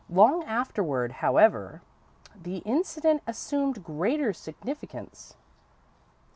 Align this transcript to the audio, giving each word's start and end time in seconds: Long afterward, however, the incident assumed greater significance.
Long 0.09 0.43
afterward, 0.45 1.11
however, 1.21 1.83
the 2.35 2.63
incident 2.65 3.21
assumed 3.27 3.83
greater 3.83 4.33
significance. 4.33 5.35